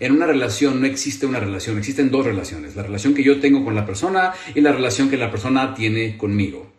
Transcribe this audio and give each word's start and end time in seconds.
en 0.00 0.12
una 0.12 0.26
relación 0.26 0.80
no 0.80 0.86
existe 0.86 1.26
una 1.26 1.38
relación, 1.38 1.78
existen 1.78 2.10
dos 2.10 2.24
relaciones. 2.24 2.74
La 2.74 2.82
relación 2.82 3.14
que 3.14 3.22
yo 3.22 3.38
tengo 3.38 3.64
con 3.64 3.74
la 3.74 3.86
persona 3.86 4.32
y 4.54 4.60
la 4.60 4.72
relación 4.72 5.10
que 5.10 5.16
la 5.16 5.30
persona 5.30 5.74
tiene 5.74 6.16
conmigo. 6.16 6.72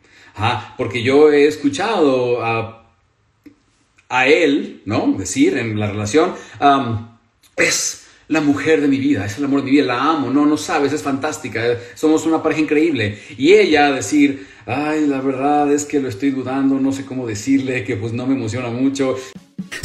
porque 0.77 1.03
yo 1.03 1.31
he 1.31 1.47
escuchado 1.47 2.43
a, 2.43 2.91
a 4.09 4.27
él, 4.27 4.81
¿no? 4.85 5.15
Decir 5.17 5.57
en 5.57 5.79
la 5.79 5.87
relación, 5.87 6.33
es 7.55 8.07
la 8.27 8.41
mujer 8.41 8.81
de 8.81 8.87
mi 8.87 8.97
vida, 8.97 9.25
es 9.25 9.37
el 9.37 9.45
amor 9.45 9.59
de 9.59 9.65
mi 9.65 9.71
vida, 9.71 9.85
la 9.85 10.09
amo, 10.09 10.29
no, 10.29 10.45
no 10.45 10.57
sabes, 10.57 10.93
es 10.93 11.03
fantástica, 11.03 11.77
somos 11.95 12.25
una 12.25 12.41
pareja 12.41 12.61
increíble. 12.61 13.19
Y 13.37 13.53
ella 13.53 13.91
decir, 13.91 14.47
ay, 14.65 15.05
la 15.05 15.19
verdad 15.19 15.71
es 15.71 15.85
que 15.85 15.99
lo 15.99 16.07
estoy 16.07 16.31
dudando, 16.31 16.79
no 16.79 16.93
sé 16.93 17.05
cómo 17.05 17.27
decirle, 17.27 17.83
que 17.83 17.97
pues 17.97 18.13
no 18.13 18.25
me 18.25 18.35
emociona 18.35 18.69
mucho. 18.69 19.17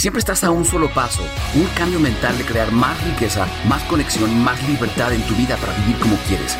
Siempre 0.06 0.20
estás 0.20 0.44
a 0.44 0.52
un 0.52 0.64
solo 0.64 0.88
paso, 0.88 1.24
un 1.56 1.66
cambio 1.76 1.98
mental 1.98 2.38
de 2.38 2.44
crear 2.44 2.70
más 2.70 2.96
riqueza, 3.04 3.44
más 3.68 3.82
conexión 3.88 4.38
más 4.38 4.56
libertad 4.68 5.12
en 5.12 5.20
tu 5.26 5.34
vida 5.34 5.56
para 5.56 5.76
vivir 5.78 5.98
como 5.98 6.16
quieres. 6.28 6.56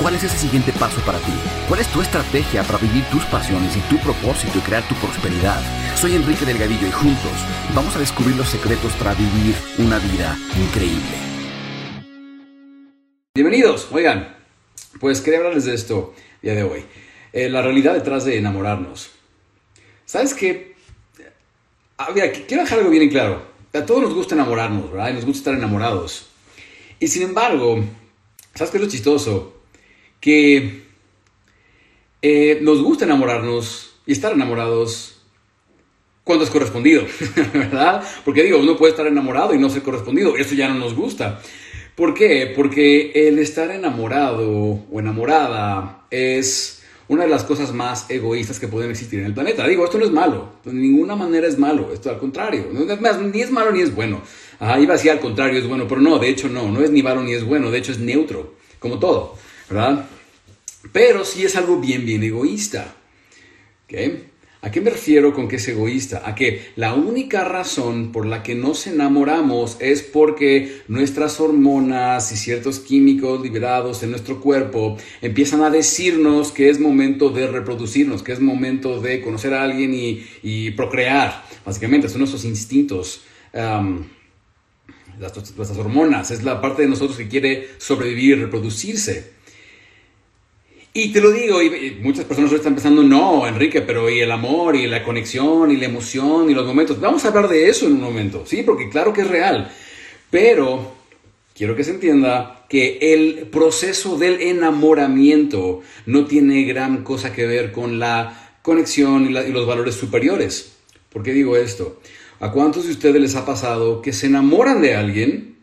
¿Cuál 0.00 0.14
es 0.14 0.22
ese 0.22 0.38
siguiente 0.38 0.70
paso 0.78 1.00
para 1.00 1.18
ti? 1.18 1.32
¿Cuál 1.66 1.80
es 1.80 1.88
tu 1.88 2.00
estrategia 2.00 2.62
para 2.62 2.78
vivir 2.78 3.02
tus 3.10 3.24
pasiones 3.24 3.76
y 3.76 3.80
tu 3.92 3.98
propósito 3.98 4.58
y 4.58 4.60
crear 4.60 4.86
tu 4.86 4.94
prosperidad? 4.94 5.60
Soy 5.96 6.14
Enrique 6.14 6.44
Delgadillo 6.44 6.86
y 6.86 6.92
juntos 6.92 7.32
vamos 7.74 7.96
a 7.96 7.98
descubrir 7.98 8.36
los 8.36 8.48
secretos 8.48 8.92
para 8.92 9.12
vivir 9.14 9.56
una 9.78 9.98
vida 9.98 10.38
increíble. 10.56 11.18
Bienvenidos, 13.34 13.88
oigan, 13.90 14.36
pues 15.00 15.20
quería 15.20 15.40
hablarles 15.40 15.64
de 15.64 15.74
esto 15.74 16.14
día 16.42 16.54
de 16.54 16.62
hoy. 16.62 16.84
Eh, 17.32 17.48
la 17.48 17.60
realidad 17.60 17.94
detrás 17.94 18.24
de 18.24 18.38
enamorarnos. 18.38 19.10
¿Sabes 20.06 20.32
qué? 20.32 20.73
Ah, 21.96 22.08
quiero 22.12 22.62
dejar 22.62 22.78
algo 22.78 22.90
bien 22.90 23.04
en 23.04 23.08
claro. 23.08 23.42
A 23.72 23.86
todos 23.86 24.02
nos 24.02 24.14
gusta 24.14 24.34
enamorarnos, 24.34 24.90
¿verdad? 24.90 25.10
Y 25.10 25.14
nos 25.14 25.24
gusta 25.24 25.50
estar 25.50 25.54
enamorados. 25.54 26.26
Y 26.98 27.08
sin 27.08 27.22
embargo, 27.22 27.84
¿sabes 28.54 28.70
qué 28.70 28.78
es 28.78 28.82
lo 28.84 28.90
chistoso? 28.90 29.62
Que 30.20 30.82
eh, 32.22 32.58
nos 32.62 32.82
gusta 32.82 33.04
enamorarnos 33.04 33.96
y 34.06 34.12
estar 34.12 34.32
enamorados 34.32 35.20
cuando 36.24 36.44
es 36.44 36.50
correspondido, 36.50 37.04
¿verdad? 37.52 38.02
Porque 38.24 38.42
digo, 38.42 38.58
uno 38.58 38.76
puede 38.76 38.92
estar 38.92 39.06
enamorado 39.06 39.54
y 39.54 39.58
no 39.58 39.70
ser 39.70 39.82
correspondido. 39.82 40.36
Eso 40.36 40.54
ya 40.54 40.68
no 40.68 40.74
nos 40.74 40.94
gusta. 40.94 41.40
¿Por 41.94 42.14
qué? 42.14 42.52
Porque 42.56 43.12
el 43.28 43.38
estar 43.38 43.70
enamorado 43.70 44.50
o 44.90 44.98
enamorada 44.98 46.06
es 46.10 46.83
una 47.08 47.24
de 47.24 47.28
las 47.28 47.44
cosas 47.44 47.72
más 47.72 48.10
egoístas 48.10 48.58
que 48.58 48.68
pueden 48.68 48.90
existir 48.90 49.20
en 49.20 49.26
el 49.26 49.34
planeta. 49.34 49.66
Digo, 49.66 49.84
esto 49.84 49.98
no 49.98 50.04
es 50.04 50.10
malo, 50.10 50.52
de 50.64 50.72
ninguna 50.72 51.16
manera 51.16 51.46
es 51.46 51.58
malo, 51.58 51.92
esto 51.92 52.10
al 52.10 52.18
contrario, 52.18 52.68
ni 52.72 53.40
es 53.40 53.50
malo 53.50 53.72
ni 53.72 53.80
es 53.80 53.94
bueno. 53.94 54.22
Ajá, 54.58 54.78
iba 54.78 54.94
a 54.94 54.96
decir 54.96 55.10
al 55.10 55.20
contrario 55.20 55.58
es 55.58 55.66
bueno, 55.66 55.86
pero 55.88 56.00
no, 56.00 56.18
de 56.18 56.28
hecho 56.28 56.48
no, 56.48 56.70
no 56.70 56.82
es 56.82 56.90
ni 56.90 57.02
malo 57.02 57.22
ni 57.22 57.32
es 57.32 57.44
bueno, 57.44 57.70
de 57.70 57.78
hecho 57.78 57.92
es 57.92 57.98
neutro, 57.98 58.54
como 58.78 58.98
todo, 58.98 59.36
¿verdad? 59.68 60.06
Pero 60.92 61.24
sí 61.24 61.44
es 61.44 61.56
algo 61.56 61.78
bien, 61.78 62.04
bien 62.04 62.22
egoísta. 62.22 62.94
¿okay? 63.84 64.30
¿A 64.64 64.70
qué 64.70 64.80
me 64.80 64.88
refiero 64.88 65.34
con 65.34 65.46
que 65.46 65.56
es 65.56 65.68
egoísta? 65.68 66.22
A 66.24 66.34
que 66.34 66.72
la 66.76 66.94
única 66.94 67.44
razón 67.44 68.12
por 68.12 68.24
la 68.24 68.42
que 68.42 68.54
nos 68.54 68.86
enamoramos 68.86 69.76
es 69.78 70.02
porque 70.02 70.80
nuestras 70.88 71.38
hormonas 71.38 72.32
y 72.32 72.36
ciertos 72.38 72.80
químicos 72.80 73.42
liberados 73.42 74.02
en 74.02 74.10
nuestro 74.10 74.40
cuerpo 74.40 74.96
empiezan 75.20 75.62
a 75.62 75.68
decirnos 75.68 76.50
que 76.50 76.70
es 76.70 76.80
momento 76.80 77.28
de 77.28 77.46
reproducirnos, 77.46 78.22
que 78.22 78.32
es 78.32 78.40
momento 78.40 79.02
de 79.02 79.20
conocer 79.20 79.52
a 79.52 79.64
alguien 79.64 79.92
y, 79.94 80.70
procrear. 80.70 81.44
Básicamente 81.66 82.08
son 82.08 82.20
nuestros 82.20 82.46
instintos. 82.46 83.20
nuestras 85.18 85.76
hormonas, 85.76 86.30
es 86.30 86.42
la 86.42 86.62
parte 86.62 86.80
de 86.80 86.88
nosotros 86.88 87.18
que 87.18 87.28
quiere 87.28 87.68
sobrevivir, 87.76 88.38
reproducirse. 88.38 89.34
Y 90.96 91.08
te 91.08 91.20
lo 91.20 91.32
digo, 91.32 91.60
y 91.60 91.98
muchas 92.00 92.24
personas 92.24 92.52
hoy 92.52 92.58
están 92.58 92.74
pensando, 92.74 93.02
no, 93.02 93.48
Enrique, 93.48 93.82
pero 93.82 94.08
y 94.08 94.20
el 94.20 94.30
amor, 94.30 94.76
y 94.76 94.86
la 94.86 95.02
conexión, 95.02 95.72
y 95.72 95.76
la 95.76 95.86
emoción, 95.86 96.48
y 96.48 96.54
los 96.54 96.64
momentos. 96.64 97.00
Vamos 97.00 97.24
a 97.24 97.28
hablar 97.28 97.48
de 97.48 97.68
eso 97.68 97.86
en 97.86 97.94
un 97.94 98.00
momento, 98.00 98.46
¿sí? 98.46 98.62
Porque 98.62 98.88
claro 98.88 99.12
que 99.12 99.22
es 99.22 99.26
real. 99.26 99.72
Pero 100.30 100.94
quiero 101.52 101.74
que 101.74 101.82
se 101.82 101.90
entienda 101.90 102.64
que 102.68 102.98
el 103.00 103.48
proceso 103.48 104.16
del 104.16 104.40
enamoramiento 104.40 105.82
no 106.06 106.26
tiene 106.26 106.62
gran 106.62 107.02
cosa 107.02 107.32
que 107.32 107.44
ver 107.44 107.72
con 107.72 107.98
la 107.98 108.58
conexión 108.62 109.24
y, 109.24 109.36
y 109.36 109.50
los 109.50 109.66
valores 109.66 109.96
superiores. 109.96 110.76
¿Por 111.12 111.24
qué 111.24 111.32
digo 111.32 111.56
esto? 111.56 112.00
¿A 112.38 112.52
cuántos 112.52 112.84
de 112.84 112.92
ustedes 112.92 113.20
les 113.20 113.34
ha 113.34 113.44
pasado 113.44 114.00
que 114.00 114.12
se 114.12 114.26
enamoran 114.26 114.80
de 114.80 114.94
alguien 114.94 115.56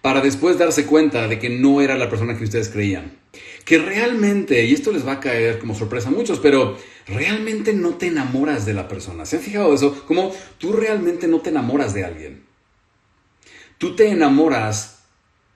para 0.00 0.20
después 0.20 0.58
darse 0.58 0.86
cuenta 0.86 1.28
de 1.28 1.38
que 1.38 1.50
no 1.50 1.80
era 1.80 1.96
la 1.96 2.10
persona 2.10 2.36
que 2.36 2.42
ustedes 2.42 2.68
creían? 2.68 3.22
Que 3.64 3.78
realmente, 3.78 4.64
y 4.64 4.74
esto 4.74 4.92
les 4.92 5.06
va 5.06 5.12
a 5.12 5.20
caer 5.20 5.58
como 5.58 5.74
sorpresa 5.74 6.08
a 6.08 6.12
muchos, 6.12 6.40
pero 6.40 6.76
realmente 7.06 7.72
no 7.72 7.90
te 7.90 8.08
enamoras 8.08 8.66
de 8.66 8.74
la 8.74 8.88
persona. 8.88 9.24
¿Se 9.24 9.36
han 9.36 9.42
fijado 9.42 9.74
eso? 9.74 10.04
Como 10.06 10.34
tú 10.58 10.72
realmente 10.72 11.28
no 11.28 11.40
te 11.40 11.50
enamoras 11.50 11.94
de 11.94 12.04
alguien. 12.04 12.44
Tú 13.78 13.96
te 13.96 14.08
enamoras 14.08 15.02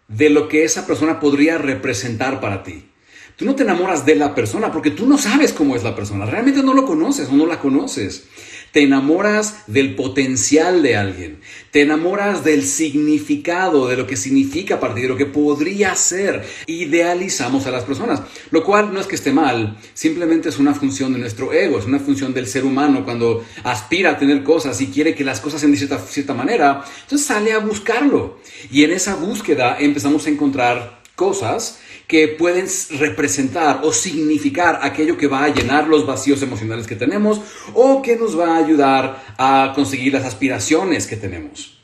de 0.09 0.31
lo 0.31 0.49
que 0.49 0.65
esa 0.65 0.87
persona 0.87 1.21
podría 1.21 1.59
representar 1.59 2.41
para 2.41 2.63
ti. 2.63 2.91
Tú 3.37 3.45
no 3.45 3.55
te 3.55 3.65
enamoras 3.65 4.07
de 4.07 4.15
la 4.15 4.35
persona 4.35 4.73
porque 4.73 4.91
tú 4.91 5.07
no 5.07 5.19
sabes 5.19 5.53
cómo 5.53 5.77
es 5.77 5.83
la 5.83 5.95
persona. 5.95 6.25
Realmente 6.27 6.63
no 6.63 6.73
lo 6.73 6.87
conoces 6.87 7.29
o 7.29 7.33
no 7.33 7.47
la 7.47 7.61
conoces. 7.61 8.27
Te 8.73 8.83
enamoras 8.83 9.65
del 9.67 9.95
potencial 9.95 10.83
de 10.83 10.97
alguien. 10.97 11.41
Te 11.71 11.83
enamoras 11.83 12.45
del 12.45 12.63
significado, 12.63 13.89
de 13.89 13.97
lo 13.97 14.07
que 14.07 14.17
significa 14.17 14.81
para 14.81 14.95
ti, 14.95 15.03
de 15.03 15.09
lo 15.09 15.17
que 15.17 15.27
podría 15.27 15.95
ser. 15.95 16.45
Idealizamos 16.67 17.67
a 17.67 17.71
las 17.71 17.85
personas, 17.85 18.23
lo 18.51 18.65
cual 18.65 18.93
no 18.93 19.01
es 19.01 19.07
que 19.07 19.15
esté 19.15 19.33
mal, 19.33 19.79
simplemente 19.95 20.49
es 20.49 20.59
una 20.59 20.75
función 20.75 21.13
de 21.13 21.19
nuestro 21.19 21.53
ego, 21.53 21.79
es 21.79 21.87
una 21.87 21.99
función 21.99 22.35
del 22.35 22.47
ser 22.47 22.65
humano 22.65 23.05
cuando 23.05 23.45
aspira 23.65 24.11
a 24.11 24.19
tener 24.19 24.43
cosas 24.43 24.81
y 24.81 24.89
quiere 24.89 25.15
que 25.15 25.25
las 25.25 25.41
cosas 25.41 25.61
sean 25.61 25.73
de 25.73 25.79
cierta, 25.79 25.99
cierta 25.99 26.35
manera, 26.35 26.85
entonces 27.03 27.27
sale 27.27 27.53
a 27.53 27.59
buscarlo. 27.59 28.41
Y 28.71 28.85
en 28.85 28.93
esa 28.93 29.17
búsqueda 29.17 29.77
empezamos 29.79 30.27
a 30.27 30.31
encontrar 30.31 30.96
cosas 31.17 31.81
que 32.07 32.29
pueden 32.29 32.67
representar 33.01 33.81
o 33.83 33.93
significar 33.93 34.79
aquello 34.83 35.17
que 35.17 35.27
va 35.27 35.45
a 35.45 35.49
llenar 35.49 35.89
los 35.89 36.07
vacíos 36.07 36.41
emocionales 36.43 36.87
que 36.87 36.95
tenemos 36.95 37.41
o 37.75 38.01
que 38.03 38.17
nos 38.17 38.39
va 38.39 38.55
a 38.55 38.59
ayudar 38.59 39.35
a 39.39 39.73
conseguir 39.75 40.13
las 40.13 40.25
aspiraciones 40.25 41.07
que 41.07 41.17
tenemos. 41.17 41.83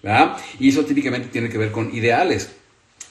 Y 0.60 0.68
eso 0.68 0.84
típicamente 0.84 1.28
tiene 1.28 1.48
que 1.48 1.58
ver 1.58 1.72
con 1.72 1.92
ideales. 1.94 2.50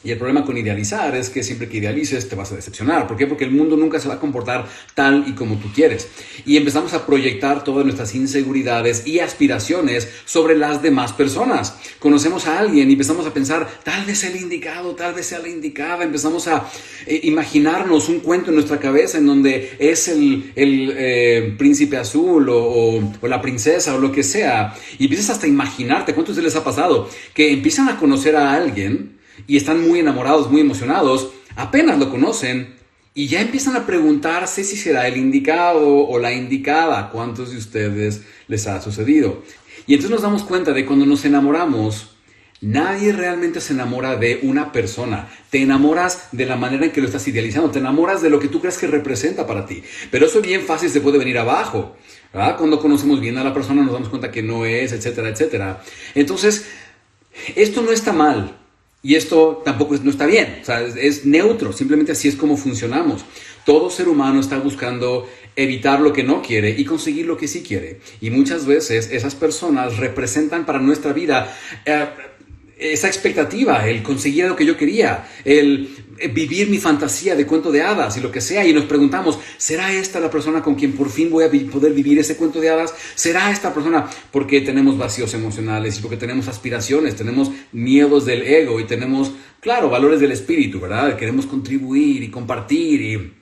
Y 0.04 0.12
el 0.12 0.18
problema 0.18 0.44
con 0.44 0.58
idealizar 0.58 1.16
es 1.16 1.30
que 1.30 1.44
siempre 1.44 1.70
que 1.70 1.78
idealices 1.78 2.28
te 2.28 2.36
vas 2.36 2.52
a 2.52 2.56
decepcionar. 2.56 3.08
¿Por 3.08 3.18
qué? 3.18 3.28
Porque 3.28 3.44
el 3.44 3.52
mundo 3.52 3.78
nunca 3.78 4.00
se 4.00 4.08
va 4.08 4.16
a 4.16 4.20
comportar 4.20 4.68
tal 4.96 5.26
y 5.28 5.34
como 5.34 5.58
tú 5.58 5.72
quieres. 5.74 6.08
Y 6.44 6.58
empezamos 6.58 6.94
a 6.94 7.06
proyectar 7.06 7.64
todas 7.64 7.86
nuestras 7.86 8.16
inseguridades 8.16 9.06
y 9.06 9.20
aspiraciones 9.20 10.10
sobre 10.26 10.58
las 10.58 10.82
demás 10.82 11.14
personas. 11.14 11.76
Conocemos 12.00 12.48
a 12.48 12.58
alguien 12.58 12.90
y 12.90 12.94
empezamos 12.94 13.28
a 13.28 13.34
pensar, 13.34 13.70
tal 13.84 14.06
vez 14.06 14.20
sea 14.20 14.32
el 14.32 14.38
indicado, 14.38 14.96
tal 14.96 15.14
vez 15.14 15.28
sea 15.28 15.38
la 15.38 15.50
indicada. 15.50 16.04
Empezamos 16.04 16.48
a 16.48 16.68
eh, 17.06 17.20
imaginarnos 17.24 18.10
un 18.10 18.22
cuento 18.22 18.50
en 18.50 18.56
nuestra 18.56 18.80
cabeza 18.80 19.20
en 19.20 19.28
donde 19.28 19.76
es 19.78 20.08
el, 20.08 20.52
eh, 20.56 21.54
príncipe 21.60 21.98
azul 21.98 22.50
o, 22.50 23.14
o, 23.22 23.28
la 23.28 23.40
princesa 23.40 23.94
o 23.94 24.00
lo 24.00 24.12
que 24.12 24.24
sea. 24.24 24.74
Y 24.98 25.04
empiezas 25.04 25.30
hasta 25.30 25.46
a 25.46 25.50
imaginarte, 25.50 26.16
¿cuántos 26.16 26.38
les 26.38 26.56
ha 26.56 26.64
pasado? 26.64 27.08
Que 27.36 27.52
empiezan 27.52 27.88
a 27.88 28.00
conocer 28.00 28.36
a 28.36 28.54
alguien 28.54 29.21
y 29.48 29.58
están 29.58 29.88
muy 29.88 30.00
enamorados, 30.00 30.50
muy 30.52 30.62
emocionados, 30.62 31.32
apenas 31.56 32.00
lo 32.00 32.10
conocen 32.10 32.76
y 33.14 33.28
ya 33.28 33.42
empiezan 33.42 33.76
a 33.76 33.86
preguntarse 33.86 34.64
si 34.64 34.78
será 34.78 35.08
el 35.08 35.18
indicado 35.18 36.08
o 36.08 36.18
la 36.20 36.32
indicada. 36.32 37.10
¿Cuántos 37.10 37.52
de 37.52 37.58
ustedes 37.58 38.22
les 38.48 38.68
ha 38.68 38.82
sucedido? 38.82 39.44
Y 39.86 39.96
entonces 39.96 40.12
nos 40.12 40.22
damos 40.22 40.44
cuenta 40.44 40.72
de 40.72 40.86
cuando 40.86 41.06
nos 41.06 41.26
enamoramos, 41.26 42.16
nadie 42.62 43.12
realmente 43.12 43.60
se 43.60 43.74
enamora 43.74 44.16
de 44.16 44.40
una 44.44 44.72
persona. 44.72 45.28
Te 45.50 45.62
enamoras 45.62 46.30
de 46.32 46.46
la 46.46 46.56
manera 46.56 46.86
en 46.86 46.92
que 46.92 47.02
lo 47.02 47.08
estás 47.08 47.28
idealizando, 47.28 47.72
te 47.72 47.80
enamoras 47.80 48.22
de 48.22 48.30
lo 48.30 48.40
que 48.40 48.48
tú 48.48 48.62
crees 48.62 48.78
que 48.78 48.88
representa 48.88 49.46
para 49.46 49.66
ti. 49.66 49.84
Pero 50.10 50.28
eso 50.28 50.40
bien 50.42 50.62
fácil 50.62 50.90
se 50.90 51.02
puede 51.02 51.18
venir 51.18 51.38
abajo. 51.38 51.98
Cuando 52.32 52.80
conocemos 52.80 53.20
bien 53.20 53.38
a 53.38 53.44
la 53.44 53.54
persona 53.54 53.82
nos 53.82 53.92
damos 53.92 54.08
cuenta 54.08 54.32
que 54.32 54.42
no 54.42 54.66
es, 54.66 54.94
etcétera, 54.94 55.28
etcétera. 55.28 55.84
Entonces, 56.16 56.66
esto 57.58 57.82
no 57.82 57.92
está 57.92 58.14
mal. 58.14 58.58
Y 59.04 59.16
esto 59.16 59.64
tampoco 59.66 59.96
no 60.04 60.12
está 60.12 60.28
bien, 60.28 60.62
es, 60.96 61.26
neutro, 61.26 61.74
simplemente 61.74 62.12
así 62.12 62.28
es 62.28 62.36
como 62.36 62.56
funcionamos. 62.56 63.26
Todo 63.66 63.90
ser 63.90 64.08
humano 64.08 64.40
está 64.40 64.60
buscando 64.60 65.28
evitar 65.56 66.00
lo 66.02 66.14
que 66.14 66.24
no 66.24 66.42
quiere 66.42 66.70
y 66.70 66.86
conseguir 66.86 67.26
lo 67.26 67.36
que 67.36 67.48
sí 67.48 67.64
quiere. 67.64 68.00
Y 68.22 68.30
muchas 68.30 68.68
veces 68.68 69.10
esas 69.12 69.34
personas 69.34 69.98
representan 69.98 70.66
para 70.66 70.80
nuestra 70.80 71.14
vida 71.14 71.52
eh, 71.86 72.06
esa 72.82 73.08
expectativa, 73.08 73.88
el 73.88 74.02
conseguir 74.02 74.46
lo 74.46 74.56
que 74.56 74.66
yo 74.66 74.76
quería, 74.76 75.30
el 75.46 75.90
vivir 76.34 76.70
mi 76.70 76.80
fantasía 76.80 77.36
de 77.36 77.46
cuento 77.46 77.72
de 77.72 77.82
hadas 77.82 78.18
y 78.18 78.22
lo 78.22 78.32
que 78.32 78.42
sea, 78.42 78.66
y 78.66 78.74
nos 78.74 78.86
preguntamos, 78.86 79.40
¿será 79.58 79.94
esta 79.94 80.20
la 80.20 80.30
persona 80.30 80.62
con 80.62 80.76
quien 80.76 80.94
por 80.94 81.10
fin 81.10 81.30
voy 81.30 81.46
a 81.46 81.72
poder 81.72 81.94
vivir 81.94 82.18
ese 82.20 82.36
cuento 82.36 82.60
de 82.60 82.70
hadas? 82.70 82.94
¿Será 83.16 83.52
esta 83.52 83.74
persona? 83.74 84.10
Porque 84.32 84.62
tenemos 84.62 84.98
vacíos 84.98 85.34
emocionales 85.34 85.98
y 85.98 86.02
porque 86.02 86.18
tenemos 86.18 86.48
aspiraciones, 86.48 87.16
tenemos 87.16 87.52
miedos 87.72 88.26
del 88.26 88.42
ego 88.42 88.80
y 88.80 88.86
tenemos, 88.86 89.32
claro, 89.60 89.90
valores 89.90 90.20
del 90.20 90.32
espíritu, 90.32 90.80
¿verdad? 90.80 91.16
Queremos 91.18 91.46
contribuir 91.46 92.24
y 92.24 92.30
compartir 92.30 93.02
y 93.02 93.41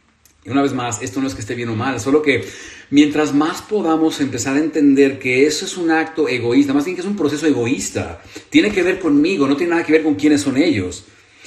y 0.50 0.52
una 0.52 0.64
vez 0.64 0.74
más, 0.74 1.00
esto 1.04 1.22
no 1.22 1.28
es 1.28 1.36
que 1.36 1.42
esté 1.42 1.54
bien 1.54 1.70
o 1.70 1.76
mal, 1.76 2.00
solo 2.00 2.24
que 2.24 2.44
mientras 2.90 3.36
más 3.36 3.62
podamos 3.62 4.20
empezar 4.20 4.56
a 4.56 4.60
entender 4.60 5.20
que 5.20 5.46
eso 5.46 5.66
es 5.66 5.78
un 5.78 5.92
acto 5.92 6.28
egoísta, 6.28 6.74
más 6.74 6.86
bien 6.86 6.96
que 6.96 7.02
es 7.02 7.08
un 7.08 7.16
proceso 7.16 7.46
egoísta, 7.46 8.24
tiene 8.50 8.72
que 8.72 8.82
ver 8.82 9.00
conmigo, 9.00 9.48
no 9.48 9.56
tiene 9.56 9.72
nada 9.72 9.86
que 9.86 9.92
ver 9.92 10.04
con 10.04 10.16
quiénes 10.16 10.42
son 10.42 10.58
ellos, 10.58 11.06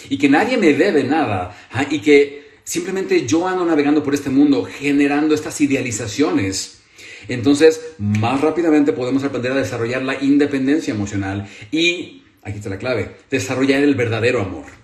y 0.08 0.18
que 0.18 0.28
nadie 0.28 0.56
me 0.56 0.72
debe 0.72 1.02
nada, 1.02 1.56
y 1.90 1.98
que 1.98 2.58
simplemente 2.62 3.26
yo 3.26 3.48
ando 3.48 3.64
navegando 3.64 4.04
por 4.04 4.14
este 4.14 4.30
mundo 4.30 4.64
generando 4.64 5.34
estas 5.34 5.60
idealizaciones. 5.60 6.78
Entonces, 7.26 7.80
más 7.98 8.40
rápidamente 8.40 8.92
podemos 8.92 9.24
aprender 9.24 9.50
a 9.50 9.56
desarrollar 9.56 10.02
la 10.02 10.22
independencia 10.22 10.94
emocional 10.94 11.48
y, 11.72 12.22
aquí 12.42 12.58
está 12.58 12.70
la 12.70 12.78
clave, 12.78 13.16
desarrollar 13.30 13.82
el 13.82 13.96
verdadero 13.96 14.40
amor. 14.40 14.81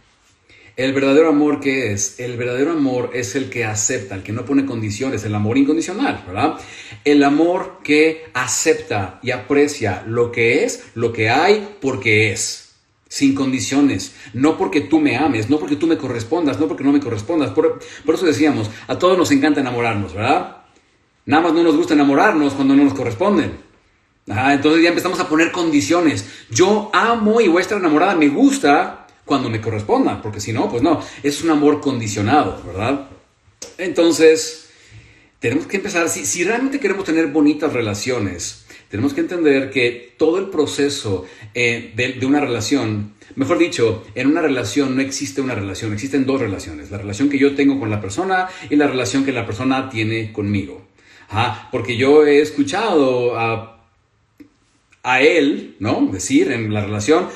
El 0.78 0.92
verdadero 0.92 1.30
amor, 1.30 1.58
¿qué 1.58 1.90
es? 1.90 2.20
El 2.20 2.36
verdadero 2.36 2.70
amor 2.70 3.10
es 3.12 3.34
el 3.34 3.50
que 3.50 3.64
acepta, 3.64 4.14
el 4.14 4.22
que 4.22 4.30
no 4.30 4.44
pone 4.44 4.64
condiciones, 4.64 5.24
el 5.24 5.34
amor 5.34 5.58
incondicional, 5.58 6.22
¿verdad? 6.24 6.54
El 7.04 7.24
amor 7.24 7.80
que 7.82 8.26
acepta 8.32 9.18
y 9.20 9.32
aprecia 9.32 10.04
lo 10.06 10.30
que 10.30 10.62
es, 10.62 10.84
lo 10.94 11.12
que 11.12 11.30
hay, 11.30 11.76
porque 11.80 12.30
es. 12.30 12.76
Sin 13.08 13.34
condiciones, 13.34 14.14
no 14.34 14.56
porque 14.56 14.80
tú 14.80 15.00
me 15.00 15.16
ames, 15.16 15.50
no 15.50 15.58
porque 15.58 15.74
tú 15.74 15.88
me 15.88 15.98
correspondas, 15.98 16.60
no 16.60 16.68
porque 16.68 16.84
no 16.84 16.92
me 16.92 17.00
correspondas. 17.00 17.50
Por, 17.50 17.80
eso 18.14 18.24
decíamos, 18.24 18.70
a 18.86 18.96
todos 18.96 19.18
nos 19.18 19.32
encanta 19.32 19.60
enamorarnos, 19.60 20.14
¿verdad? 20.14 20.58
Nada 21.26 21.42
más 21.42 21.54
no 21.54 21.64
nos 21.64 21.76
gusta 21.76 21.94
enamorarnos 21.94 22.52
cuando 22.52 22.76
no 22.76 22.84
nos 22.84 22.94
corresponden. 22.94 23.50
entonces 24.26 24.80
ya 24.80 24.90
empezamos 24.90 25.18
a 25.18 25.28
poner 25.28 25.50
condiciones. 25.50 26.24
Yo 26.50 26.88
amo 26.92 27.40
y 27.40 27.48
voy 27.48 27.58
a 27.58 27.62
estar 27.62 27.78
enamorada, 27.78 28.14
me 28.14 28.28
gusta, 28.28 29.07
cuando 29.28 29.50
me 29.50 29.60
corresponda, 29.60 30.20
porque 30.20 30.40
si 30.40 30.52
no, 30.52 30.68
pues 30.68 30.82
no, 30.82 31.00
es 31.22 31.44
un 31.44 31.50
amor 31.50 31.80
condicionado, 31.80 32.60
¿verdad? 32.66 33.08
Entonces, 33.76 34.70
tenemos 35.38 35.66
que 35.66 35.76
empezar, 35.76 36.08
si, 36.08 36.24
si 36.24 36.42
realmente 36.42 36.80
queremos 36.80 37.04
tener 37.04 37.28
bonitas 37.28 37.72
relaciones, 37.72 38.64
tenemos 38.88 39.12
que 39.12 39.20
entender 39.20 39.70
que 39.70 40.14
todo 40.16 40.38
el 40.38 40.46
proceso 40.46 41.26
eh, 41.54 41.92
de, 41.94 42.26
una 42.26 42.40
relación, 42.40 43.12
mejor 43.36 43.58
dicho, 43.58 44.04
en 44.14 44.28
una 44.28 44.40
relación 44.40 44.96
no 44.96 45.02
existe 45.02 45.42
una 45.42 45.54
relación, 45.54 45.92
existen 45.92 46.24
dos 46.24 46.40
relaciones, 46.40 46.90
la 46.90 46.98
relación 46.98 47.28
que 47.28 47.38
yo 47.38 47.54
tengo 47.54 47.78
con 47.78 47.90
la 47.90 48.00
persona 48.00 48.48
y 48.70 48.76
la 48.76 48.86
relación 48.86 49.26
que 49.26 49.32
la 49.32 49.44
persona 49.44 49.90
tiene 49.90 50.32
conmigo. 50.32 50.88
porque 51.70 51.98
yo 51.98 52.24
he 52.24 52.40
escuchado 52.40 53.38
a, 53.38 53.84
a 55.02 55.20
él, 55.20 55.76
¿no? 55.80 56.08
Decir 56.10 56.50
en 56.50 56.72
la 56.72 56.80
relación, 56.80 57.28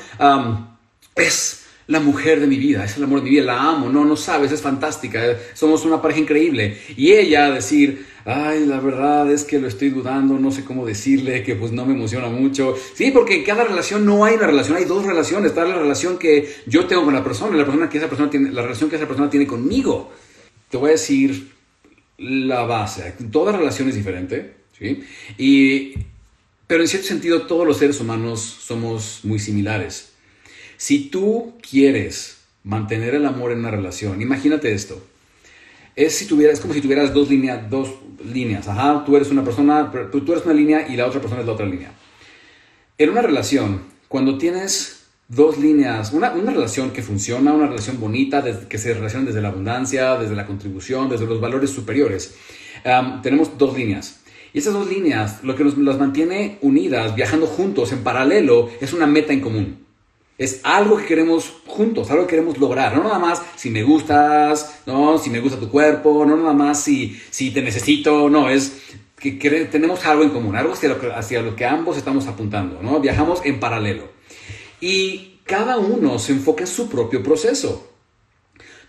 es 1.15 1.62
la 1.87 1.99
mujer 1.99 2.39
de 2.39 2.47
mi 2.47 2.57
vida, 2.57 2.85
es 2.85 2.97
el 2.97 3.03
amor 3.03 3.19
de 3.19 3.25
mi 3.25 3.31
vida, 3.31 3.43
la 3.43 3.61
amo, 3.61 3.89
no, 3.89 4.05
no 4.05 4.15
sabes, 4.15 4.51
es 4.51 4.61
fantástica, 4.61 5.25
eh, 5.25 5.37
somos 5.53 5.85
una 5.85 6.01
pareja 6.01 6.21
increíble. 6.21 6.77
Y 6.95 7.11
ella 7.11 7.51
decir, 7.51 8.05
ay, 8.25 8.65
la 8.65 8.79
verdad 8.79 9.29
es 9.31 9.43
que 9.43 9.59
lo 9.59 9.67
estoy 9.67 9.89
dudando, 9.89 10.39
no 10.39 10.51
sé 10.51 10.63
cómo 10.63 10.85
decirle, 10.85 11.43
que 11.43 11.55
pues 11.55 11.71
no 11.71 11.85
me 11.85 11.93
emociona 11.93 12.27
mucho. 12.29 12.75
Sí, 12.93 13.11
porque 13.11 13.35
en 13.35 13.43
cada 13.43 13.65
relación 13.65 14.05
no 14.05 14.23
hay 14.23 14.35
una 14.35 14.47
relación, 14.47 14.77
hay 14.77 14.85
dos 14.85 15.05
relaciones, 15.05 15.51
está 15.51 15.65
la 15.65 15.77
relación 15.77 16.17
que 16.17 16.49
yo 16.65 16.85
tengo 16.85 17.03
con 17.03 17.13
la 17.13 17.23
persona 17.23 17.55
la, 17.57 17.65
persona 17.65 17.89
que 17.89 17.97
esa 17.97 18.07
persona 18.07 18.29
tiene, 18.29 18.51
la 18.51 18.61
relación 18.61 18.89
que 18.89 18.95
esa 18.95 19.07
persona 19.07 19.29
tiene 19.29 19.45
conmigo. 19.45 20.11
Te 20.69 20.77
voy 20.77 20.89
a 20.89 20.93
decir 20.93 21.51
la 22.17 22.63
base, 22.63 23.13
toda 23.31 23.51
relación 23.51 23.89
es 23.89 23.95
diferente, 23.95 24.53
¿sí? 24.77 25.03
Y, 25.37 25.93
pero 26.67 26.81
en 26.81 26.87
cierto 26.87 27.07
sentido 27.07 27.41
todos 27.43 27.67
los 27.67 27.77
seres 27.77 27.99
humanos 27.99 28.39
somos 28.41 29.19
muy 29.23 29.39
similares. 29.39 30.12
Si 30.83 31.07
tú 31.07 31.53
quieres 31.61 32.39
mantener 32.65 33.15
el 33.15 33.25
amor 33.25 33.53
en 33.53 33.59
una 33.59 33.71
relación, 33.71 34.21
imagínate 34.21 34.73
esto. 34.73 35.01
Es, 35.95 36.13
si 36.13 36.25
tuvieras, 36.25 36.59
como 36.59 36.73
si 36.73 36.81
tuvieras 36.81 37.13
dos 37.13 37.29
líneas, 37.29 37.69
dos 37.69 37.89
líneas. 38.21 38.67
Ajá, 38.67 39.05
tú 39.05 39.15
eres 39.15 39.31
una 39.31 39.45
persona, 39.45 39.89
tú, 40.11 40.33
eres 40.33 40.43
una 40.43 40.53
línea 40.53 40.85
y 40.89 40.97
la 40.97 41.05
otra 41.05 41.21
persona 41.21 41.39
es 41.39 41.47
la 41.47 41.53
otra 41.53 41.65
línea. 41.65 41.93
En 42.97 43.09
una 43.11 43.21
relación, 43.21 43.79
cuando 44.09 44.37
tienes 44.37 45.05
dos 45.29 45.57
líneas, 45.57 46.11
una, 46.11 46.31
relación 46.31 46.91
que 46.91 47.01
funciona, 47.01 47.53
una 47.53 47.67
relación 47.67 47.97
bonita, 48.01 48.43
que 48.67 48.77
se 48.77 48.93
relaciona 48.93 49.27
desde 49.27 49.41
la 49.41 49.47
abundancia, 49.47 50.17
desde 50.17 50.35
la 50.35 50.45
contribución, 50.45 51.07
desde 51.07 51.25
los 51.25 51.39
valores 51.39 51.69
superiores, 51.69 52.35
tenemos 53.21 53.57
dos 53.57 53.77
líneas. 53.77 54.19
Y 54.51 54.57
esas 54.57 54.73
dos 54.73 54.89
líneas, 54.89 55.45
lo 55.45 55.55
que 55.55 55.63
nos 55.63 55.77
las 55.77 55.97
mantiene 55.97 56.57
unidas, 56.59 57.15
viajando 57.15 57.47
juntos 57.47 57.93
en 57.93 58.03
paralelo, 58.03 58.69
es 58.81 58.91
una 58.91 59.07
meta 59.07 59.31
en 59.31 59.39
común. 59.39 59.83
Es 60.37 60.61
algo 60.63 60.97
que 60.97 61.05
queremos 61.05 61.53
juntos, 61.67 62.09
algo 62.09 62.25
que 62.25 62.31
queremos 62.31 62.57
lograr. 62.57 62.95
No 62.95 63.03
nada 63.03 63.19
más 63.19 63.41
si 63.55 63.69
me 63.69 63.83
gustas, 63.83 64.81
no, 64.85 65.17
si 65.17 65.29
me 65.29 65.39
gusta 65.39 65.59
tu 65.59 65.69
cuerpo, 65.69 66.25
no 66.25 66.35
nada 66.35 66.53
más 66.53 66.83
si, 66.83 67.19
si 67.29 67.51
te 67.51 67.61
necesito, 67.61 68.29
no, 68.29 68.49
es 68.49 68.81
que, 69.31 69.31
tenemos 69.71 70.05
algo 70.05 70.23
en 70.23 70.31
común, 70.31 70.55
algo 70.55 70.73
hacia 70.73 70.89
lo, 70.89 70.99
que, 70.99 71.11
hacia 71.11 71.41
lo 71.41 71.55
que 71.55 71.65
ambos 71.65 71.97
estamos 71.97 72.27
apuntando, 72.27 72.81
¿no? 72.81 72.99
Viajamos 72.99 73.41
en 73.45 73.59
paralelo. 73.59 74.09
Y 74.81 75.39
cada 75.45 75.77
uno 75.77 76.17
se 76.19 76.33
enfoca 76.33 76.61
en 76.61 76.67
su 76.67 76.89
propio 76.89 77.21
proceso. 77.21 77.91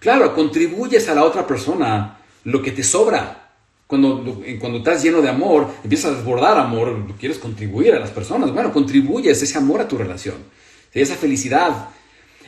Claro, 0.00 0.34
contribuyes 0.34 1.08
a 1.08 1.14
la 1.14 1.24
otra 1.24 1.46
persona 1.46 2.18
lo 2.44 2.62
que 2.62 2.72
te 2.72 2.82
sobra. 2.82 3.52
Cuando, 3.86 4.40
cuando 4.60 4.78
estás 4.78 5.02
lleno 5.02 5.20
de 5.20 5.28
amor, 5.28 5.68
empiezas 5.82 6.12
a 6.12 6.16
desbordar 6.16 6.58
amor, 6.58 7.06
quieres 7.18 7.38
contribuir 7.38 7.94
a 7.94 8.00
las 8.00 8.10
personas. 8.10 8.52
Bueno, 8.52 8.72
contribuyes 8.72 9.40
ese 9.40 9.58
amor 9.58 9.82
a 9.82 9.88
tu 9.88 9.98
relación 9.98 10.36
de 10.94 11.02
esa 11.02 11.16
felicidad. 11.16 11.88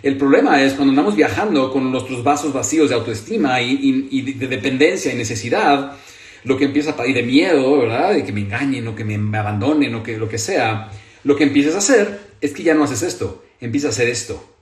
El 0.02 0.16
problema 0.16 0.62
es 0.62 0.74
cuando 0.74 0.92
andamos 0.92 1.16
viajando 1.16 1.72
con 1.72 1.90
nuestros 1.90 2.22
vasos 2.22 2.52
vacíos 2.52 2.88
de 2.88 2.94
autoestima 2.94 3.60
y, 3.60 4.32
de 4.32 4.46
dependencia 4.46 5.12
y 5.12 5.16
necesidad, 5.16 5.96
lo 6.44 6.56
que 6.56 6.64
empieza 6.64 6.94
a 6.96 7.06
y 7.06 7.12
de 7.12 7.22
miedo, 7.22 7.78
¿verdad? 7.78 8.14
De 8.14 8.24
que 8.24 8.32
me 8.32 8.42
engañen 8.42 8.86
o 8.86 8.94
que 8.94 9.04
me, 9.04 9.36
abandonen 9.36 9.94
o 9.94 10.02
que 10.02 10.16
lo 10.16 10.28
que 10.28 10.38
sea, 10.38 10.90
lo 11.24 11.34
que 11.34 11.44
empiezas 11.44 11.74
a 11.74 11.78
hacer 11.78 12.20
es 12.40 12.52
que 12.52 12.62
ya 12.62 12.74
no 12.74 12.84
haces 12.84 13.02
esto, 13.02 13.44
empiezas 13.60 13.88
a 13.88 13.94
hacer 13.94 14.08
esto. 14.08 14.52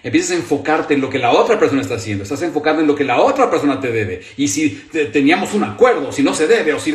Empiezas 0.00 0.30
a 0.30 0.34
enfocarte 0.36 0.94
en 0.94 1.00
lo 1.00 1.10
que 1.10 1.18
la 1.18 1.32
otra 1.32 1.58
persona 1.58 1.82
está 1.82 1.96
haciendo, 1.96 2.22
estás 2.22 2.40
enfocado 2.42 2.80
en 2.80 2.86
lo 2.86 2.94
que 2.94 3.02
la 3.02 3.20
otra 3.20 3.50
persona 3.50 3.80
te 3.80 3.90
debe. 3.90 4.22
Y 4.36 4.46
si 4.46 4.70
teníamos 5.12 5.54
un 5.54 5.64
acuerdo, 5.64 6.12
si 6.12 6.22
no 6.22 6.34
se 6.34 6.46
debe, 6.46 6.72
o 6.72 6.78
si 6.78 6.94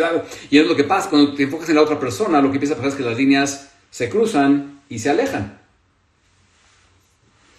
y 0.50 0.58
es 0.58 0.66
lo 0.66 0.74
que 0.74 0.86
pasa 0.86 1.10
cuando 1.10 1.34
te 1.34 1.44
enfocas 1.44 1.68
en 1.68 1.76
la 1.76 1.82
otra 1.82 2.00
persona, 2.00 2.42
lo 2.42 2.50
que 2.50 2.56
empieza 2.56 2.76
a 2.76 2.78
pasar 2.78 2.92
es 2.92 2.98
que 2.98 3.04
las 3.04 3.18
líneas 3.18 3.72
se 3.90 4.08
cruzan 4.08 4.80
y 4.88 5.00
se 5.00 5.10
alejan. 5.10 5.63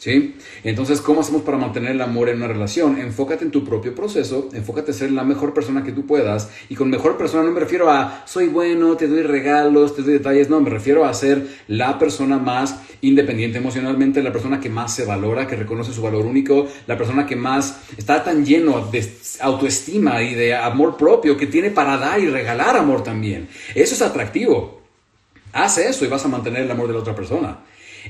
¿Sí? 0.05 0.37
Entonces, 0.65 1.01
¿cómo 1.01 1.23
hacemos 1.23 1.41
para 1.41 1.57
mantener 1.57 1.93
el 1.93 2.03
amor 2.03 2.29
en 2.29 2.37
una 2.37 2.47
relación? 2.47 2.99
Enfócate 2.99 3.43
en 3.43 3.51
tu 3.51 3.65
propio 3.65 3.95
proceso, 3.95 4.51
enfócate 4.53 4.91
en 4.91 4.99
ser 4.99 5.13
la 5.13 5.25
mejor 5.25 5.55
persona 5.55 5.83
que 5.83 5.93
tú 5.93 6.05
puedas. 6.05 6.51
Y 6.69 6.75
con 6.75 6.91
mejor 6.91 7.17
persona 7.17 7.43
no 7.43 7.53
me 7.53 7.61
refiero 7.61 7.91
a 7.91 8.23
soy 8.27 8.49
bueno, 8.49 8.99
te 8.99 9.09
doy 9.09 9.23
regalos, 9.23 9.97
te 9.97 10.03
doy 10.03 10.13
detalles, 10.13 10.51
no, 10.51 10.61
me 10.61 10.69
refiero 10.69 11.07
a 11.07 11.15
ser 11.15 11.47
la 11.69 11.99
persona 11.99 12.37
más 12.37 12.81
independiente 13.01 13.57
emocionalmente, 13.57 14.23
la 14.23 14.31
persona 14.31 14.61
que 14.61 14.69
más 14.69 14.95
se 14.95 15.07
valora, 15.07 15.47
que 15.47 15.57
reconoce 15.57 15.95
su 15.95 16.03
valor 16.03 16.27
único, 16.27 16.69
la 16.87 16.99
persona 16.99 17.25
que 17.25 17.37
más 17.37 17.81
está 17.97 18.23
tan 18.23 18.45
lleno 18.45 18.87
de 18.93 19.11
autoestima 19.41 20.23
y 20.23 20.35
de 20.35 20.55
amor 20.55 20.99
propio 20.99 21.39
que 21.39 21.47
tiene 21.47 21.71
para 21.71 21.97
dar 21.97 22.21
y 22.21 22.27
regalar 22.27 22.77
amor 22.77 23.03
también. 23.03 23.49
Eso 23.75 23.95
es 23.95 24.03
atractivo. 24.03 24.83
Haz 25.55 25.79
eso 25.79 26.05
y 26.05 26.09
vas 26.09 26.27
a 26.27 26.29
mantener 26.29 26.65
el 26.65 26.71
amor 26.71 26.89
de 26.89 26.93
la 26.93 26.99
otra 26.99 27.15
persona 27.15 27.57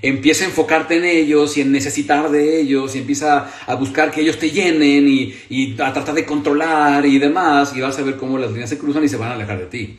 empieza 0.03 0.45
a 0.45 0.49
enfocarte 0.49 0.97
en 0.97 1.05
ellos 1.05 1.57
y 1.57 1.61
en 1.61 1.73
necesitar 1.73 2.31
de 2.31 2.61
ellos 2.61 2.95
y 2.95 2.99
empieza 2.99 3.51
a 3.67 3.75
buscar 3.75 4.11
que 4.11 4.21
ellos 4.21 4.39
te 4.39 4.51
llenen 4.51 5.09
y, 5.09 5.77
a 5.81 5.93
tratar 5.93 6.15
de 6.15 6.25
controlar 6.25 7.07
y 7.07 7.19
demás 7.19 7.75
y 7.77 7.81
vas 7.81 7.99
a 7.99 8.03
ver 8.03 8.17
cómo 8.17 8.39
las 8.39 8.51
líneas 8.51 8.71
se 8.71 8.79
cruzan 8.79 9.05
y 9.05 9.09
se 9.09 9.17
van 9.17 9.33
a 9.33 9.35
alejar 9.35 9.59
de 9.59 9.67
ti. 9.67 9.99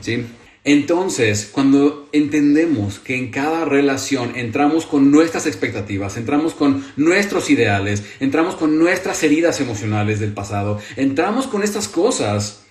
¿sí? 0.00 0.24
Entonces, 0.66 1.50
cuando 1.52 2.08
entendemos 2.12 2.98
que 2.98 3.18
en 3.18 3.30
cada 3.30 3.66
relación 3.66 4.34
entramos 4.34 4.86
con 4.86 5.10
nuestras 5.10 5.46
expectativas, 5.46 6.16
entramos 6.16 6.54
con 6.54 6.82
nuestros 6.96 7.50
ideales, 7.50 8.02
entramos 8.18 8.54
con 8.54 8.78
nuestras 8.78 9.22
heridas 9.22 9.60
emocionales 9.60 10.20
del 10.20 10.32
pasado, 10.32 10.80
entramos 10.96 11.48
con 11.48 11.62
estas 11.62 11.86
cosas, 11.86 12.63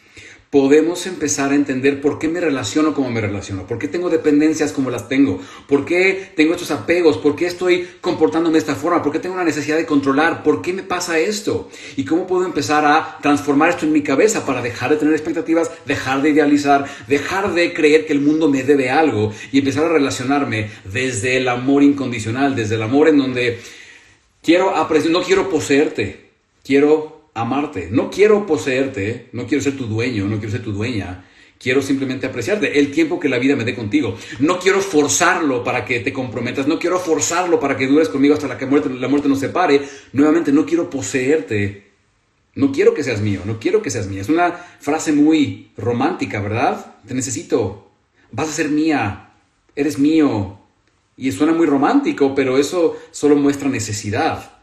podemos 0.53 1.07
empezar 1.07 1.51
a 1.51 1.55
entender 1.55 1.99
por 1.99 2.19
qué 2.19 2.27
me 2.27 2.39
relaciono 2.39 2.93
como 2.93 3.09
me 3.09 3.19
relaciono, 3.19 3.65
por 3.65 3.79
qué 3.79 3.87
tengo 3.87 4.11
dependencias 4.11 4.71
como 4.71 4.91
las 4.91 5.09
tengo, 5.09 5.39
por 5.67 5.83
qué 5.83 6.31
tengo 6.35 6.53
estos 6.53 6.69
apegos, 6.69 7.17
por 7.17 7.35
qué 7.35 7.47
estoy 7.47 7.87
comportándome 8.01 8.53
de 8.53 8.59
esta 8.59 8.75
forma, 8.75 9.01
por 9.01 9.11
qué 9.11 9.17
tengo 9.17 9.33
una 9.33 9.43
necesidad 9.43 9.77
de 9.77 9.87
controlar, 9.87 10.43
por 10.43 10.61
qué 10.61 10.71
me 10.71 10.83
pasa 10.83 11.17
esto 11.17 11.71
y 11.95 12.05
cómo 12.05 12.27
puedo 12.27 12.45
empezar 12.45 12.85
a 12.85 13.17
transformar 13.19 13.71
esto 13.71 13.87
en 13.87 13.93
mi 13.93 14.03
cabeza 14.03 14.45
para 14.45 14.61
dejar 14.61 14.91
de 14.91 14.97
tener 14.97 15.15
expectativas, 15.15 15.71
dejar 15.87 16.21
de 16.21 16.29
idealizar, 16.29 16.85
dejar 17.07 17.55
de 17.55 17.73
creer 17.73 18.05
que 18.05 18.13
el 18.13 18.21
mundo 18.21 18.47
me 18.47 18.61
debe 18.61 18.91
algo 18.91 19.33
y 19.51 19.57
empezar 19.57 19.85
a 19.85 19.89
relacionarme 19.89 20.69
desde 20.85 21.37
el 21.37 21.47
amor 21.47 21.81
incondicional, 21.81 22.55
desde 22.55 22.75
el 22.75 22.83
amor 22.83 23.07
en 23.07 23.17
donde 23.17 23.59
quiero 24.43 24.75
apreciar, 24.75 25.13
no 25.13 25.23
quiero 25.23 25.49
poseerte, 25.49 26.29
quiero 26.63 27.12
amarte. 27.33 27.89
No 27.91 28.09
quiero 28.09 28.45
poseerte, 28.45 29.29
no 29.31 29.45
quiero 29.47 29.63
ser 29.63 29.77
tu 29.77 29.85
dueño, 29.85 30.27
no 30.27 30.37
quiero 30.37 30.51
ser 30.51 30.63
tu 30.63 30.71
dueña. 30.71 31.25
Quiero 31.59 31.81
simplemente 31.81 32.27
apreciarte 32.27 32.77
el 32.79 32.91
tiempo 32.91 33.19
que 33.19 33.29
la 33.29 33.39
vida 33.39 33.55
me 33.55 33.63
dé 33.63 33.73
contigo. 33.73 34.17
No 34.39 34.59
quiero 34.59 34.81
forzarlo 34.81 35.63
para 35.63 35.85
que 35.85 36.01
te 36.01 36.11
comprometas. 36.11 36.67
No 36.67 36.77
quiero 36.77 36.99
forzarlo 36.99 37.59
para 37.59 37.77
que 37.77 37.87
dures 37.87 38.09
conmigo 38.09 38.33
hasta 38.33 38.47
la 38.47 38.57
que 38.57 38.65
muerte, 38.65 38.89
la 38.89 39.07
muerte 39.07 39.29
nos 39.29 39.39
separe. 39.39 39.81
Nuevamente, 40.11 40.51
no 40.51 40.65
quiero 40.65 40.89
poseerte. 40.89 41.91
No 42.55 42.73
quiero 42.73 42.93
que 42.93 43.03
seas 43.03 43.21
mío. 43.21 43.41
No 43.45 43.59
quiero 43.59 43.81
que 43.81 43.91
seas 43.91 44.07
mía. 44.07 44.21
Es 44.21 44.29
una 44.29 44.51
frase 44.51 45.13
muy 45.13 45.71
romántica, 45.77 46.41
¿verdad? 46.41 46.97
Te 47.07 47.13
necesito. 47.13 47.89
Vas 48.31 48.49
a 48.49 48.51
ser 48.51 48.67
mía. 48.67 49.29
Eres 49.73 49.97
mío. 49.97 50.59
Y 51.15 51.31
suena 51.31 51.53
muy 51.53 51.65
romántico, 51.65 52.35
pero 52.35 52.57
eso 52.57 52.97
solo 53.11 53.37
muestra 53.37 53.69
necesidad 53.69 54.53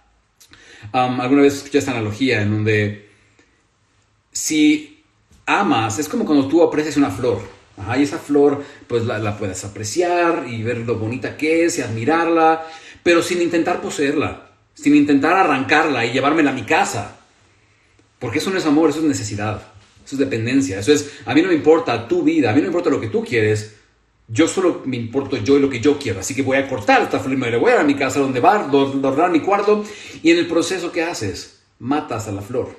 alguna 0.93 1.43
vez 1.43 1.57
escuché 1.57 1.79
esta 1.79 1.93
analogía 1.93 2.43
en 2.43 2.51
donde 2.51 3.11
si 4.33 5.03
amas, 5.47 5.99
es 5.99 6.09
como 6.09 6.25
cuando 6.25 6.49
tú 6.49 6.63
aprecias 6.63 6.97
una 6.97 7.11
flor. 7.11 7.41
y 7.99 8.03
esa 8.03 8.19
flor, 8.19 8.63
pues 8.87 9.05
la, 9.05 9.19
la, 9.19 9.37
puedes 9.39 9.65
apreciar 9.65 10.47
y 10.49 10.63
ver 10.63 10.79
lo 10.79 10.99
bonita 10.99 11.37
que 11.37 11.65
es 11.65 11.79
y 11.79 11.83
admirarla, 11.83 12.67
pero 13.03 13.23
sin 13.23 13.41
intentar 13.43 13.81
poseerla, 13.81 14.51
sin 14.75 14.95
intentar 14.95 15.37
arrancarla 15.37 16.05
y 16.05 16.13
llevármela 16.13 16.51
a 16.51 16.55
mi 16.55 16.63
casa. 16.63 17.17
Porque 18.19 18.39
eso 18.39 18.51
no 18.51 18.59
es 18.59 18.67
amor, 18.67 18.91
eso 18.91 18.99
es 18.99 19.07
necesidad, 19.07 19.63
eso 20.05 20.15
es 20.15 20.19
dependencia, 20.19 20.79
eso 20.79 20.93
es, 20.93 21.11
a 21.25 21.35
mí 21.35 21.41
no 21.41 21.49
me 21.49 21.55
importa 21.55 22.07
tu 22.07 22.23
vida, 22.23 22.51
a 22.51 22.53
mí 22.53 22.59
no 22.59 22.65
me 22.65 22.69
importa 22.69 22.91
lo 22.91 23.01
que 23.01 23.09
tú 23.09 23.25
quieres, 23.25 23.80
yo 24.33 24.47
solo 24.47 24.83
me 24.85 24.97
importo 24.97 25.37
yo 25.39 25.59
y 25.59 25.61
lo 25.61 25.69
que 25.69 25.81
yo 25.81 25.99
quiero. 25.99 26.21
Así 26.21 26.35
que 26.35 26.43
voy 26.43 26.57
a 26.57 26.69
cortar 26.69 27.03
esta 27.03 27.19
flor 27.19 27.35
y 27.35 27.37
me 27.37 27.57
voy 27.57 27.73
a, 27.73 27.81
a 27.81 27.85
mi 27.85 27.95
casa 27.95 28.21
donde 28.21 28.39
va, 28.39 28.61
adornar 28.61 29.31
mi 29.31 29.41
cuarto. 29.41 29.85
Y 30.23 30.31
en 30.31 30.39
el 30.39 30.47
proceso, 30.47 30.93
¿qué 30.93 31.03
haces? 31.03 31.63
Matas 31.81 32.29
a 32.29 32.33
la 32.33 32.41
flor. 32.41 32.77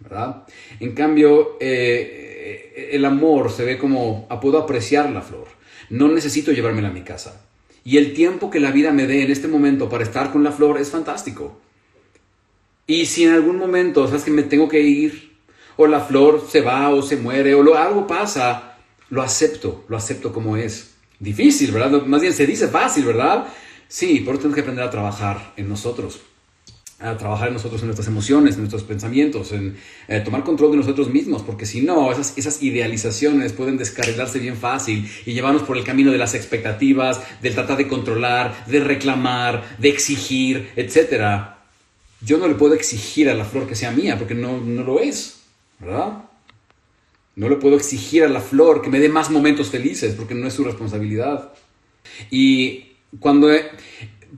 ¿Verdad? 0.00 0.44
En 0.78 0.94
cambio, 0.94 1.56
eh, 1.58 2.90
el 2.92 3.04
amor 3.06 3.50
se 3.50 3.64
ve 3.64 3.78
como, 3.78 4.26
ah, 4.28 4.38
puedo 4.38 4.58
apreciar 4.58 5.10
la 5.10 5.22
flor. 5.22 5.46
No 5.88 6.08
necesito 6.08 6.52
llevármela 6.52 6.88
a 6.88 6.92
mi 6.92 7.02
casa. 7.02 7.46
Y 7.82 7.96
el 7.96 8.12
tiempo 8.12 8.50
que 8.50 8.60
la 8.60 8.70
vida 8.70 8.92
me 8.92 9.06
dé 9.06 9.22
en 9.22 9.30
este 9.30 9.48
momento 9.48 9.88
para 9.88 10.04
estar 10.04 10.30
con 10.30 10.44
la 10.44 10.52
flor 10.52 10.78
es 10.78 10.90
fantástico. 10.90 11.58
Y 12.86 13.06
si 13.06 13.24
en 13.24 13.32
algún 13.32 13.56
momento, 13.56 14.06
sabes 14.06 14.24
que 14.24 14.30
me 14.30 14.42
tengo 14.42 14.68
que 14.68 14.80
ir, 14.80 15.36
o 15.76 15.86
la 15.86 16.00
flor 16.00 16.44
se 16.46 16.60
va 16.60 16.90
o 16.90 17.00
se 17.00 17.16
muere, 17.16 17.54
o 17.54 17.62
lo, 17.62 17.76
algo 17.76 18.06
pasa, 18.06 18.75
lo 19.10 19.22
acepto, 19.22 19.84
lo 19.88 19.96
acepto 19.96 20.32
como 20.32 20.56
es. 20.56 20.92
Difícil, 21.18 21.72
¿verdad? 21.72 22.02
Más 22.02 22.20
bien 22.20 22.34
se 22.34 22.46
dice 22.46 22.68
fácil, 22.68 23.04
¿verdad? 23.04 23.46
Sí, 23.88 24.20
por 24.20 24.34
eso 24.34 24.42
tenemos 24.42 24.54
que 24.56 24.60
aprender 24.60 24.84
a 24.84 24.90
trabajar 24.90 25.54
en 25.56 25.68
nosotros, 25.68 26.20
a 26.98 27.16
trabajar 27.16 27.48
en 27.48 27.54
nosotros, 27.54 27.80
en 27.80 27.86
nuestras 27.86 28.08
emociones, 28.08 28.54
en 28.54 28.60
nuestros 28.60 28.82
pensamientos, 28.82 29.52
en 29.52 29.76
eh, 30.08 30.20
tomar 30.20 30.44
control 30.44 30.72
de 30.72 30.78
nosotros 30.78 31.08
mismos, 31.08 31.42
porque 31.42 31.64
si 31.64 31.80
no, 31.80 32.10
esas, 32.12 32.36
esas 32.36 32.62
idealizaciones 32.62 33.52
pueden 33.52 33.78
descarrilarse 33.78 34.40
bien 34.40 34.56
fácil 34.56 35.08
y 35.24 35.32
llevarnos 35.32 35.62
por 35.62 35.78
el 35.78 35.84
camino 35.84 36.10
de 36.10 36.18
las 36.18 36.34
expectativas, 36.34 37.20
del 37.40 37.54
tratar 37.54 37.78
de 37.78 37.88
controlar, 37.88 38.66
de 38.66 38.80
reclamar, 38.80 39.76
de 39.78 39.88
exigir, 39.88 40.70
etc. 40.76 41.52
Yo 42.20 42.38
no 42.38 42.48
le 42.48 42.56
puedo 42.56 42.74
exigir 42.74 43.30
a 43.30 43.34
la 43.34 43.44
flor 43.44 43.66
que 43.66 43.76
sea 43.76 43.92
mía, 43.92 44.18
porque 44.18 44.34
no, 44.34 44.60
no 44.60 44.82
lo 44.82 45.00
es, 45.00 45.38
¿verdad? 45.78 46.25
No 47.36 47.50
le 47.50 47.56
puedo 47.56 47.76
exigir 47.76 48.24
a 48.24 48.28
la 48.28 48.40
flor 48.40 48.80
que 48.80 48.88
me 48.88 48.98
dé 48.98 49.10
más 49.10 49.30
momentos 49.30 49.68
felices 49.68 50.14
porque 50.14 50.34
no 50.34 50.48
es 50.48 50.54
su 50.54 50.64
responsabilidad. 50.64 51.52
Y 52.30 52.96
cuando 53.20 53.52
eh, 53.52 53.70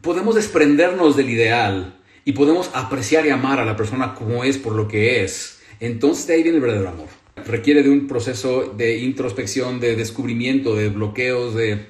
podemos 0.03 0.35
desprendernos 0.35 1.17
del 1.17 1.31
ideal 1.31 1.97
y 2.25 2.33
podemos 2.33 2.71
apreciar 2.75 3.25
y 3.25 3.31
amar 3.31 3.61
a 3.61 3.65
la 3.65 3.77
persona 3.77 4.15
como 4.15 4.43
es 4.43 4.59
por 4.59 4.73
lo 4.73 4.89
que 4.89 5.23
es, 5.23 5.61
entonces 5.79 6.27
de 6.27 6.35
ahí 6.35 6.43
viene 6.43 6.57
el 6.59 6.63
verdadero 6.63 6.89
amor. 6.89 7.07
Requiere 7.47 7.85
de 7.85 7.89
un 7.89 8.09
proceso 8.09 8.75
de 8.77 8.99
introspección, 8.99 9.79
de 9.79 9.95
descubrimiento, 9.95 10.75
de 10.75 10.89
bloqueos, 10.89 11.55
de 11.55 11.87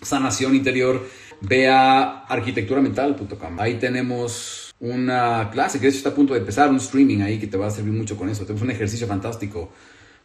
sanación 0.00 0.54
interior. 0.54 1.04
Ve 1.40 1.68
a 1.68 2.20
arquitecturamental.com. 2.26 3.58
Ahí 3.58 3.80
tenemos 3.80 4.72
una 4.78 5.50
clase 5.50 5.78
que 5.78 5.86
de 5.86 5.88
hecho 5.88 5.98
está 5.98 6.10
a 6.10 6.14
punto 6.14 6.34
de 6.34 6.38
empezar, 6.38 6.70
un 6.70 6.76
streaming 6.76 7.20
ahí 7.22 7.40
que 7.40 7.48
te 7.48 7.56
va 7.56 7.66
a 7.66 7.70
servir 7.70 7.92
mucho 7.92 8.16
con 8.16 8.28
eso. 8.28 8.44
Tenemos 8.44 8.62
un 8.62 8.70
ejercicio 8.70 9.08
fantástico 9.08 9.72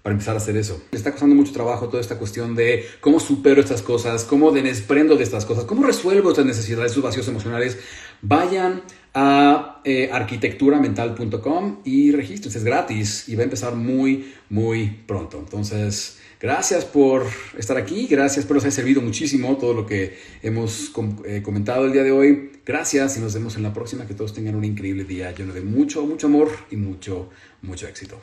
para 0.08 0.14
empezar 0.14 0.36
a 0.36 0.38
hacer 0.38 0.56
eso. 0.56 0.82
Me 0.90 0.98
está 0.98 1.12
costando 1.12 1.36
mucho 1.36 1.52
trabajo 1.52 1.90
toda 1.90 2.00
esta 2.00 2.18
cuestión 2.18 2.56
de 2.56 2.86
cómo 3.02 3.20
supero 3.20 3.60
estas 3.60 3.82
cosas, 3.82 4.24
cómo 4.24 4.54
desprendo 4.54 5.18
de 5.18 5.24
estas 5.26 5.44
cosas, 5.46 5.66
cómo 5.66 5.86
resuelvo 5.86 6.30
estas 6.30 6.46
necesidades, 6.46 6.94
sus 6.94 7.04
vacíos 7.04 7.28
emocionales. 7.28 7.78
Vayan 8.22 8.84
a 9.14 9.82
eh, 9.84 10.10
arquitecturamental.com 10.10 11.80
y 11.84 12.14
regístrense, 12.14 12.58
es 12.58 12.64
gratis 12.64 13.28
y 13.28 13.36
va 13.36 13.42
a 13.42 13.44
empezar 13.44 13.76
muy, 13.76 14.34
muy 14.50 14.88
pronto. 15.06 15.40
Entonces, 15.40 16.20
gracias 16.40 16.86
por 16.86 17.26
estar 17.58 17.76
aquí, 17.76 18.08
gracias, 18.08 18.46
por 18.46 18.56
os 18.56 18.64
haya 18.64 18.72
servido 18.72 19.02
muchísimo 19.02 19.58
todo 19.58 19.74
lo 19.74 19.86
que 19.86 20.18
hemos 20.42 20.94
eh, 21.26 21.42
comentado 21.44 21.86
el 21.86 21.92
día 21.92 22.04
de 22.04 22.14
hoy. 22.14 22.52
Gracias 22.66 23.18
y 23.18 23.20
nos 23.20 23.34
vemos 23.34 23.58
en 23.58 23.64
la 23.64 23.74
próxima. 23.74 24.08
Que 24.08 24.14
todos 24.14 24.34
tengan 24.34 24.56
un 24.56 24.64
increíble 24.64 25.04
día 25.04 25.36
lleno 25.36 25.54
de 25.54 25.60
mucho, 25.60 26.06
mucho 26.06 26.28
amor 26.28 26.50
y 26.72 26.78
mucho, 26.78 27.30
mucho 27.62 27.90
éxito. 27.90 28.22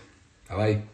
Bye 0.49 0.57
bye. 0.57 0.94